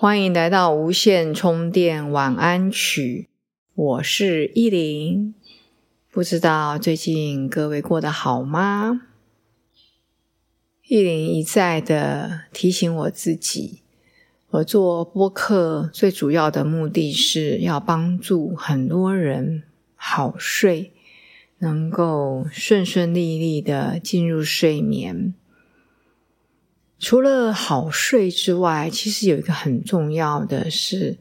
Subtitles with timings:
[0.00, 3.28] 欢迎来到无线充电晚安曲，
[3.74, 5.34] 我是依林。
[6.10, 9.02] 不知道最近各位过得好吗？
[10.88, 13.82] 依林一再的提醒我自己，
[14.48, 19.64] 我做播客最主要的目的是要帮助很多人
[19.94, 20.94] 好睡，
[21.58, 25.34] 能够顺顺利利的进入睡眠。
[27.00, 31.16] 除了好睡之外，其实有一个很重要的是，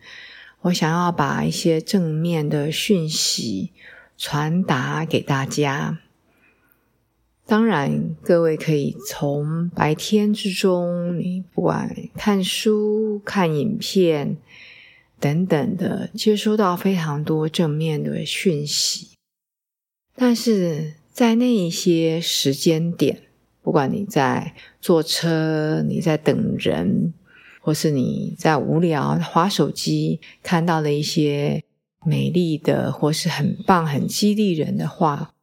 [0.63, 3.71] 我想要把一些正面的讯息
[4.17, 5.99] 传达给大家。
[7.45, 14.37] 当然，各位可以从白天之中，你不管看书、看影片
[15.19, 19.11] 等等的，接收到非常多正面的讯息。
[20.13, 23.21] 但是在那一些时间点，
[23.61, 27.13] 不管你在坐车，你在等人，
[27.61, 31.63] 或是你在无聊划手机，看到了一些
[32.05, 35.33] 美丽的或是很棒、很激励人的话，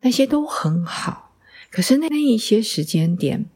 [0.00, 1.36] 那些都很好。
[1.70, 3.46] 可是那那一些时间点，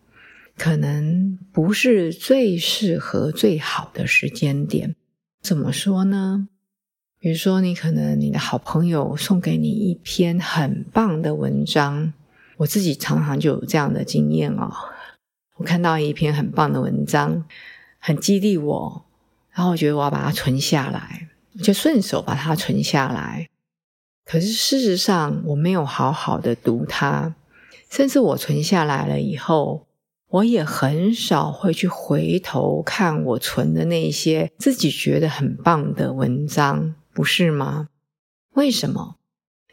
[0.56, 4.94] 可能不是最适合、最好的时间点。
[5.42, 6.48] 怎么说呢？
[7.18, 12.12] 比如说，你可能你的好朋友送给你一篇很棒的文章。
[12.64, 14.72] 我自己常常就有这样的经验哦。
[15.56, 17.44] 我看到一篇很棒的文章，
[17.98, 19.04] 很激励我，
[19.52, 21.28] 然后我觉得我要把它存下来，
[21.62, 23.48] 就顺手把它存下来。
[24.24, 27.34] 可是事实上，我没有好好的读它，
[27.90, 29.86] 甚至我存下来了以后，
[30.30, 37.88] 我也很少会去回头看我存的那些自己觉得很棒的文章，不是吗？
[38.54, 39.16] 为什么？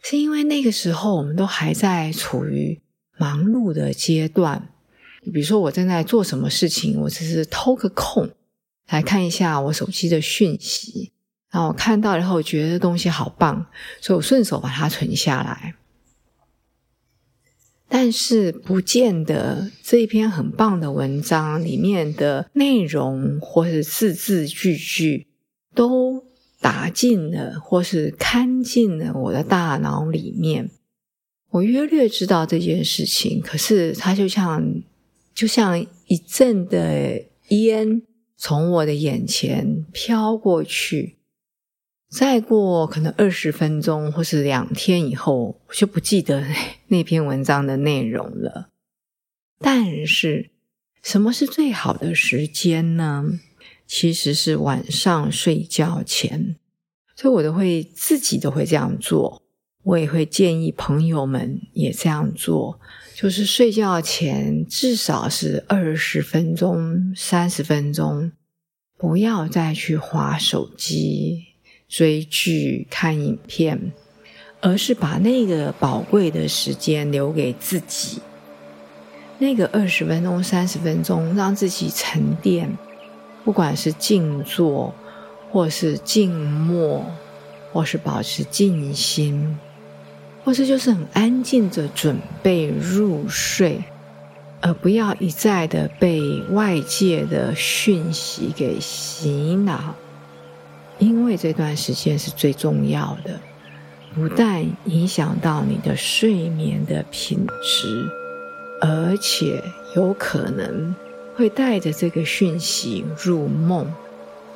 [0.04, 2.82] 是因为那个时候我们都还在处于
[3.22, 4.70] 忙碌的阶段，
[5.32, 8.28] 比如说我正在做什么事情，我只是偷个空
[8.88, 11.12] 来看一下我手机的讯息，
[11.52, 13.68] 然后我看到以后觉得东西好棒，
[14.02, 15.76] 所以我顺手把它存下来。
[17.88, 25.28] 但是不见得这一篇很棒的文章里面的内容或是字字句句
[25.76, 26.26] 都。
[26.64, 30.70] 打进了，或是看进了我的大脑里面。
[31.52, 34.82] 我约略知道这件事情，可是它就像
[35.36, 38.02] 就像一阵的烟
[38.38, 41.18] 从我的眼前飘过去。
[42.10, 46.46] 再过可能二十分钟或是两天以后，我就不记得
[46.88, 48.70] 那篇文章的内容了。
[49.60, 50.50] 但是，
[51.02, 53.40] 什么是最好的时间呢？
[53.88, 56.56] 其实是晚上睡觉前，
[57.16, 59.42] 所以我都会自己都会这样做。
[59.84, 62.80] 我也会建议朋友们也这样做，
[63.16, 68.32] 就是睡觉前至少是二十分钟、三十分钟，
[68.98, 71.46] 不要再去划手机、
[71.88, 73.92] 追剧、看影片，
[74.60, 78.22] 而是把那个宝贵的时间留给自己。
[79.40, 82.78] 那个二十分钟、三十分钟，让自己沉淀。
[83.44, 84.94] 不管是静坐，
[85.50, 87.04] 或是静默，
[87.74, 89.58] 或是保持静心，
[90.44, 93.84] 或是就是很安静的准备入睡，
[94.60, 96.22] 而不要一再的被
[96.52, 99.96] 外界的讯息给洗脑，
[101.00, 103.40] 因为这段时间是最重要的，
[104.16, 108.08] 不但影响到你的睡眠的品质，
[108.82, 109.64] 而且
[109.96, 110.96] 有可能。
[111.34, 113.88] 会带着这个讯息入梦，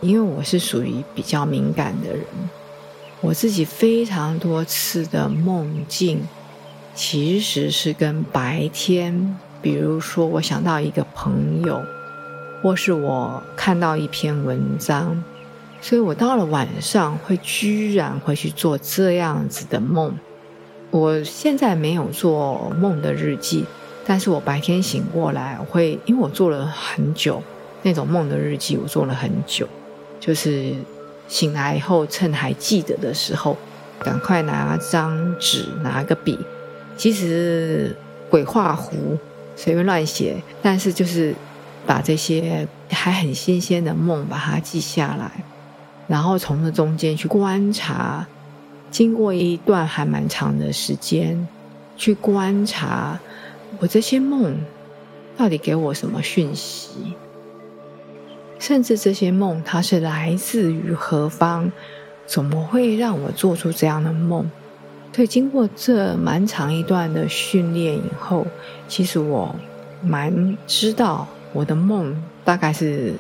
[0.02, 2.22] 因为我是属于比较敏感的人，
[3.22, 6.22] 我自己非常多次的梦境，
[6.94, 11.82] 其实是跟白天，比如说我想到一个朋友，
[12.62, 15.24] 或是我看到一篇文章，
[15.82, 20.18] 所以我到了晚上会居然会去做这样子的梦。
[20.92, 23.66] 我现在没有做梦的日记。
[24.08, 27.42] 但是我白天醒过来，会因为我做了很久
[27.82, 29.68] 那种梦的日记，我做了很久，
[30.20, 30.76] 就是
[31.28, 33.58] 醒来以后趁还记得的时候，
[34.00, 36.38] 赶快拿张纸拿个笔，
[36.98, 37.96] 其实
[38.30, 39.18] 鬼画符
[39.56, 41.34] 随便乱写，但是就是
[41.86, 45.32] 把这些还很新鲜的梦把它记下来。
[46.08, 48.28] 然后从这中间去观察，
[48.92, 51.48] 经过一段还蛮长的时间，
[51.98, 53.20] 去观察
[53.80, 54.56] 我这些梦
[55.36, 57.16] 到底给我什么讯息，
[58.66, 61.72] 甚至这些梦它是来自于何方，
[62.26, 64.50] 怎么会让我做出这样的梦？
[65.14, 68.48] 所以经过这蛮长一段的训练以后，
[68.88, 69.56] 其实我
[70.02, 73.14] 蛮知道我的梦大概是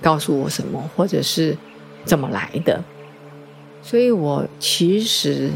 [0.00, 1.56] 告诉我什么，或者是。
[2.04, 2.82] 怎么来的？
[3.80, 5.52] 所以我其实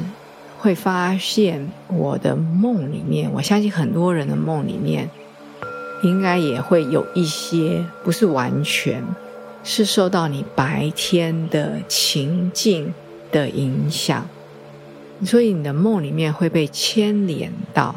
[0.60, 5.10] 会发现，我的梦里面，我相信很多人的梦里面，
[6.04, 9.02] 应该也会有一些不是完全
[9.68, 12.94] 是受到你白天的情境
[13.32, 14.24] 的影响，
[15.24, 17.96] 所以你的梦里面会被牵连到，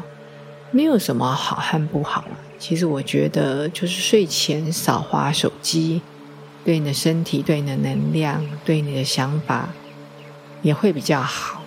[0.72, 2.36] 没有什么好和不好了。
[2.58, 6.02] 其实我觉得，就是睡前少划手机。
[6.64, 9.68] 对你的身体、对你的能量、对你的想法，
[10.62, 11.62] 也会比较好。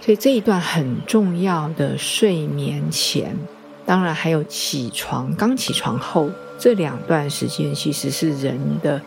[0.00, 3.34] 所以这一段很重要的睡眠前，
[3.86, 6.28] 当然还有起床、刚起床后
[6.58, 9.00] 这两段时间，其实是人的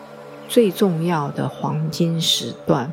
[0.48, 2.92] 最重要的黄金时段。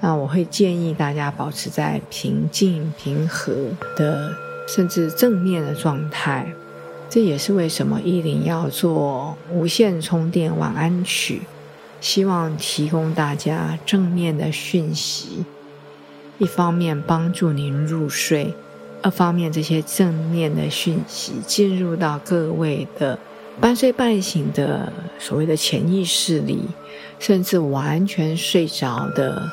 [0.00, 3.52] 那我会建议大家保持在平静、平和
[3.96, 4.34] 的，
[4.68, 6.52] 甚至正面的状态。
[7.08, 11.42] 这也是为什么依林要做无线充电晚安曲，
[12.00, 15.44] 希望提供大家正面的讯息，
[16.38, 18.52] 一方面帮助您入睡，
[19.00, 23.18] 二方面这些正面的讯息进入到各位的
[23.60, 26.68] 半睡半醒的所谓的潜意识里，
[27.18, 29.50] 甚至完全睡着的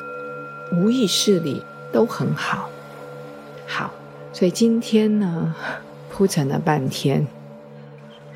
[0.72, 1.62] 无意识里
[1.92, 2.68] 都很好。
[3.66, 3.90] 好，
[4.32, 5.54] 所以今天呢，
[6.10, 7.26] 铺陈了半天。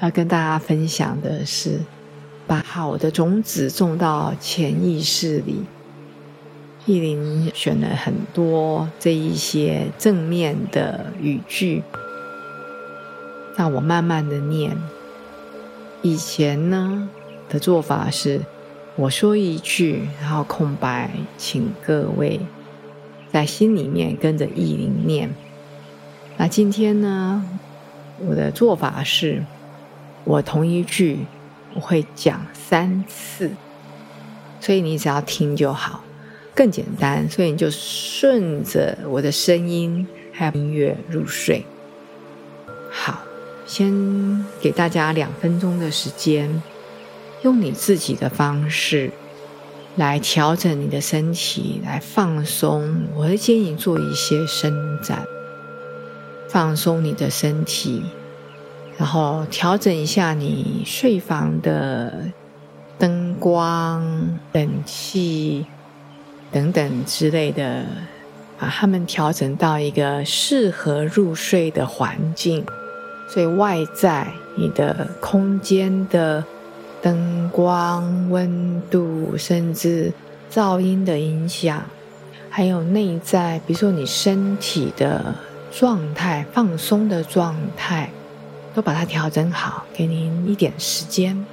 [0.01, 1.81] 要跟大家分享的是，
[2.47, 5.65] 把好的种子种到潜意识里。
[6.87, 11.83] 意林选了很多这一些正面的语句，
[13.57, 14.77] 让我慢慢的念。
[16.07, 17.09] 以前呢
[17.49, 18.41] 的做法是，
[18.95, 22.39] 我说一句，然后空白，请各位
[23.33, 25.29] 在心里面跟着意林念。
[26.37, 27.45] 那今天呢，
[28.25, 29.43] 我的做法是。
[30.23, 31.19] 我同一句
[31.75, 33.51] 我会讲三次，
[34.61, 36.05] 所以你只要听就好，
[36.55, 37.29] 更简单。
[37.29, 41.65] 所以你就顺着我的声音还有音乐入睡。
[43.67, 46.63] 先给大家两分钟的时间，
[47.43, 49.11] 用你自己的方式
[49.97, 53.09] 来调整你的身体，来放松。
[53.15, 54.73] 我会建议做一些伸
[55.03, 55.27] 展，
[56.49, 58.03] 放松你的身体。
[58.97, 62.31] 然后调整一下你睡房的
[62.99, 65.67] 灯光、冷气
[66.51, 67.85] 等等之类的，
[68.59, 72.65] 把它们调整到一个适合入睡的环境。
[73.29, 76.45] 所以外在你的空间的
[77.03, 80.13] 灯光、温度，甚至
[80.51, 81.83] 噪音的影响，
[82.49, 85.35] 还有内在，比如说你身体的
[85.71, 88.11] 状态、放松的状态。
[88.75, 91.47] 都把它调整好，给您一点时间。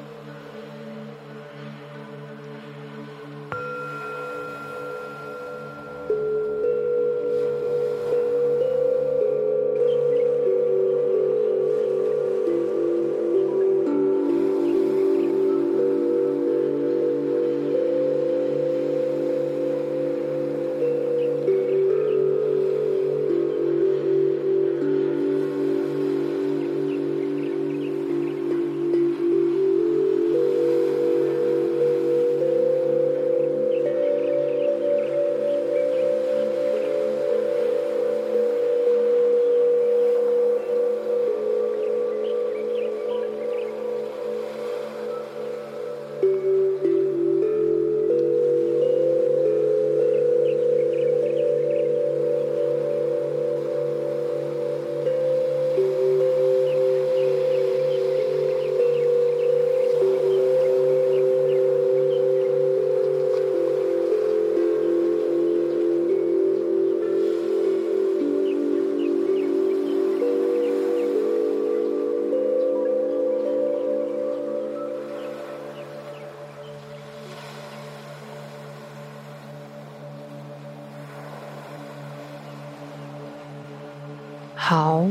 [84.65, 85.05] 好，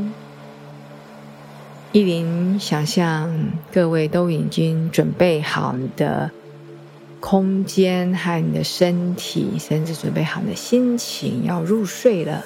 [1.91, 3.31] 依林想象
[3.71, 6.31] 各位都已经准备好你的
[7.19, 12.43] 空间和你的身体，甚至准备好你的心情，要入睡了。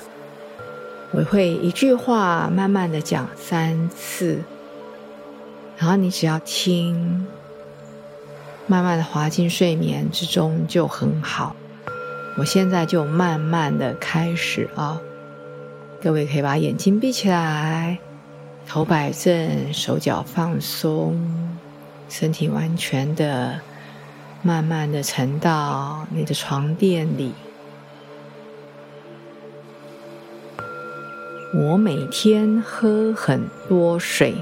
[1.11, 4.41] 我会一句话慢慢的讲三次，
[5.77, 7.25] 然后你只要听，
[8.67, 11.55] 慢慢的滑进睡眠之中就很好。
[12.35, 14.99] 我现在就慢慢的开始啊，
[15.99, 17.97] 各位可以把眼睛闭起来，
[18.67, 21.19] 头摆正，手脚放松，
[22.07, 23.59] 身体完全的、
[24.43, 27.33] 慢慢的沉到你的床垫里。
[31.55, 34.35] 我每天喝很多水。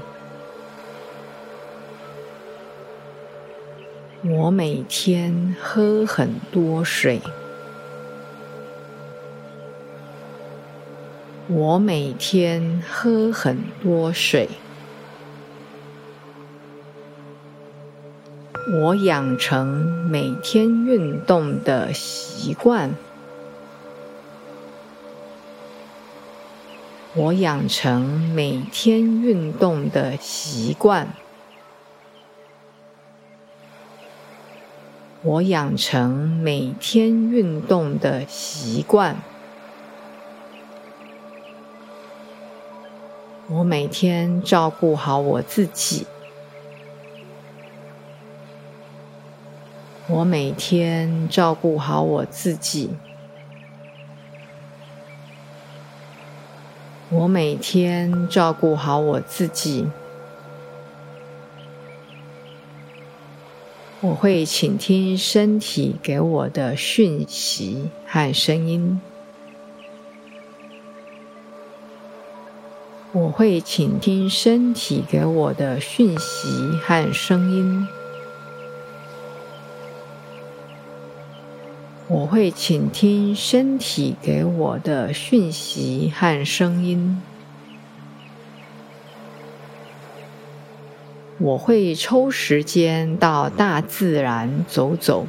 [4.22, 7.22] 我每天喝很多水。
[11.48, 14.48] 我每天喝很多水。
[18.82, 19.66] 我养成
[20.10, 22.90] 每天运动的习惯。
[27.14, 28.02] 我养成
[28.34, 31.14] 每天运动的习惯。
[35.22, 39.22] 我养成每天运动的习惯。
[43.48, 46.04] 我每天照顾好我自己。
[50.08, 52.90] 我每天照顾好我自己。
[57.08, 59.86] 我每天照顾好我自己。
[64.00, 69.00] 我会倾听身体给我的讯息和声音。
[73.16, 76.50] 我会倾听身体给我的讯息
[76.84, 77.88] 和声音。
[82.08, 87.22] 我会倾听身体给我的讯息和声音。
[91.38, 95.26] 我会抽时间到大自然走走。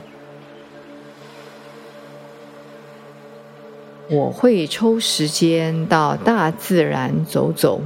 [4.09, 7.81] 我会抽时间到大自然走走。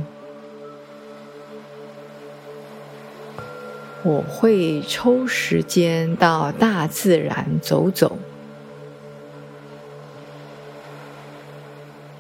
[4.03, 8.19] 我会抽时间到大自然走走。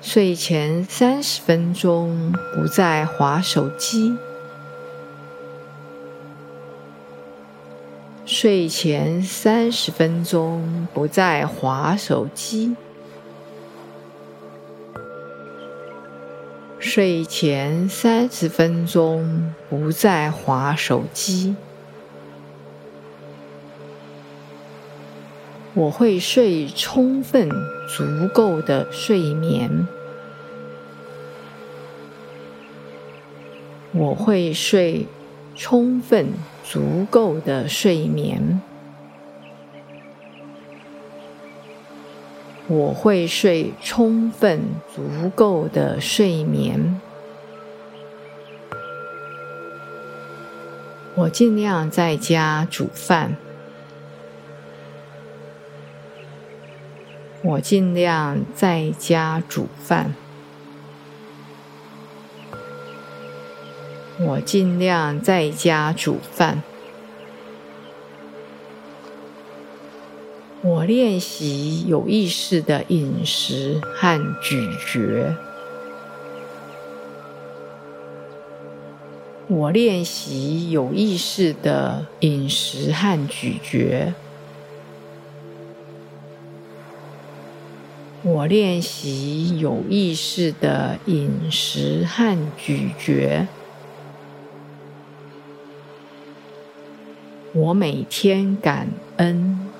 [0.01, 4.17] 睡前三十分钟不再划手机。
[8.25, 12.75] 睡前三十分钟不再划手机。
[16.93, 21.55] 睡前三十分钟不再划手机。
[25.73, 27.49] 我会睡充分、
[27.87, 29.87] 足够的睡眠。
[33.93, 35.07] 我会睡
[35.55, 38.61] 充分、足够的睡眠。
[42.71, 44.61] 我会睡充分、
[44.95, 47.01] 足够的睡眠。
[51.15, 53.35] 我尽量在家煮饭。
[57.41, 60.15] 我尽量在家煮饭。
[64.17, 66.70] 我尽量在家煮饭。
[70.71, 75.35] 我练习有意识的饮食和咀嚼。
[79.49, 84.13] 我练习有意识的饮食和咀嚼。
[88.23, 93.45] 我练习有意识的饮食和咀嚼。
[97.51, 98.87] 我每天感
[99.17, 99.70] 恩。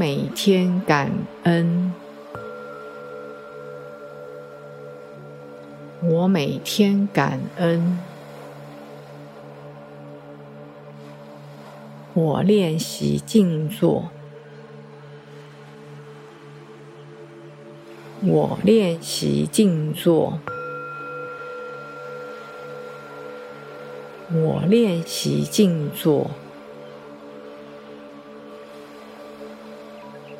[0.00, 1.92] 每天感恩。
[6.00, 7.98] 我每天感恩。
[12.14, 14.08] 我练习静坐。
[18.22, 20.38] 我练习静坐。
[24.32, 26.30] 我练习静坐。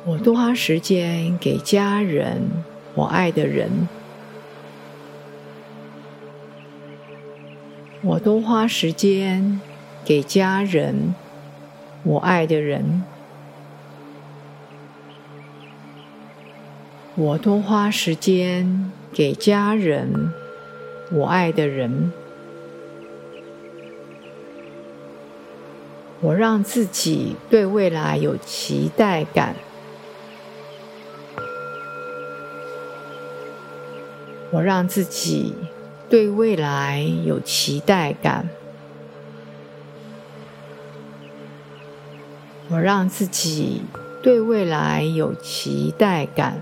[0.05, 2.41] 我多花时间给家人，
[2.95, 3.87] 我爱的人。
[8.01, 9.61] 我多花时间。
[10.03, 11.13] 给家人，
[12.01, 13.03] 我爱的人。
[17.13, 20.33] 我多花时间给家人，
[21.11, 22.11] 我爱的人。
[26.19, 29.55] 我让自己对未来有期待感。
[34.51, 35.53] 我让自己
[36.09, 38.49] 对未来有期待感。
[42.69, 43.81] 我让自己
[44.21, 46.61] 对未来有期待感。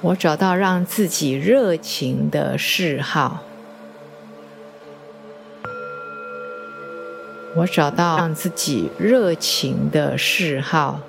[0.00, 3.42] 我找到让自己热情的嗜好。
[7.56, 11.00] 我找到让自己热情的嗜好。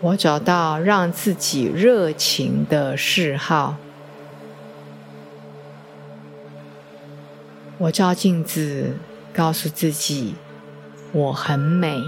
[0.00, 3.76] 我找到让自己热情的嗜好。
[7.78, 8.94] 我照镜子，
[9.34, 10.34] 告诉自己，
[11.12, 12.02] 我很美。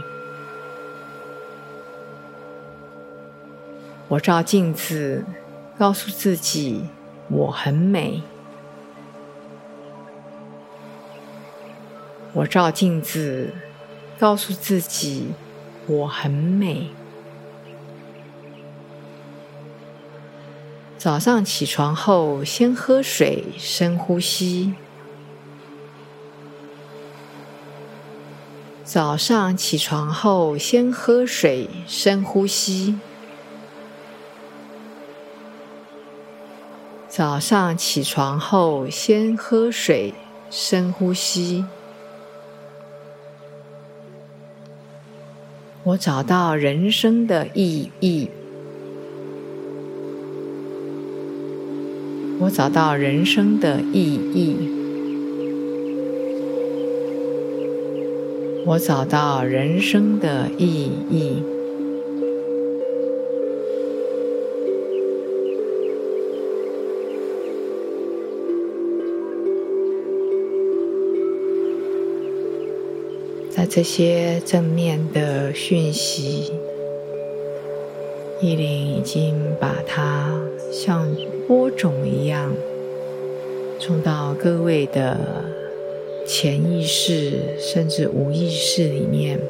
[4.08, 5.24] 我照镜子，
[5.78, 6.84] 告诉自己
[7.28, 8.22] 我很美。
[12.34, 13.52] 我照镜子，
[14.18, 15.32] 告诉自己
[15.86, 16.90] 我很美。
[20.98, 24.74] 早上起床后，先喝水，深呼吸。
[28.82, 32.98] 早上起床后，先喝水，深呼吸。
[37.08, 40.12] 早上起床后，先喝水，
[40.50, 41.64] 深呼吸。
[45.84, 48.28] 我找到人生的意义。
[52.48, 54.56] 找到人生的意义。
[58.66, 61.42] 我找到人生的意义。
[73.50, 76.52] 在这些正面的讯息，
[78.40, 81.08] 意林已经把它向
[81.48, 82.52] 播种一样
[83.80, 85.18] 种到各位的
[86.26, 89.40] 潜意识，甚至无意识里面。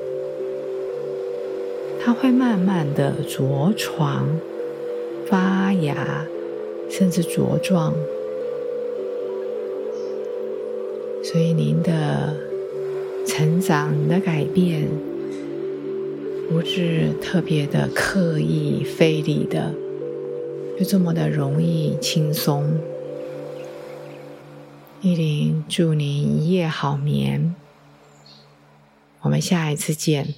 [2.00, 4.28] 它会慢慢的着床、
[5.26, 6.24] 发芽，
[6.88, 7.92] 甚至茁壮。
[11.22, 12.32] 所以您的。
[13.26, 14.88] 成长的改变，
[16.48, 19.74] 不是特别的刻意费力的，
[20.78, 22.78] 就这么的容易轻松。
[25.00, 27.56] 依琳祝您一夜好眠，
[29.22, 30.34] 我们下一次见。